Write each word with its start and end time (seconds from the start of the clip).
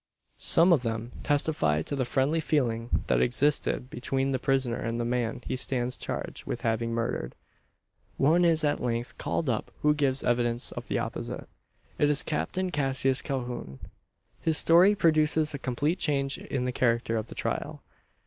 Some 0.39 0.73
of 0.73 0.81
them 0.81 1.11
testify 1.21 1.83
to 1.83 1.95
the 1.95 2.05
friendly 2.05 2.39
feeling 2.39 3.03
that 3.05 3.21
existed 3.21 3.87
between 3.91 4.31
the 4.31 4.39
prisoner 4.39 4.77
and 4.79 4.99
the 4.99 5.05
man 5.05 5.43
he 5.45 5.55
stands 5.55 5.95
charged 5.95 6.45
with 6.47 6.61
having 6.61 6.91
murdered. 6.91 7.35
One 8.17 8.43
is 8.43 8.63
at 8.63 8.79
length 8.79 9.19
called 9.19 9.47
up 9.47 9.69
who 9.83 9.93
gives 9.93 10.23
evidence 10.23 10.71
of 10.71 10.87
the 10.87 10.97
opposite. 10.97 11.47
It 11.99 12.09
is 12.09 12.23
Captain 12.23 12.71
Cassius 12.71 13.21
Calhoun. 13.21 13.77
His 14.39 14.57
story 14.57 14.95
produces 14.95 15.53
a 15.53 15.59
complete 15.59 15.99
change 15.99 16.39
in 16.39 16.65
the 16.65 16.71
character 16.71 17.15
of 17.15 17.27
the 17.27 17.35
trial. 17.35 17.83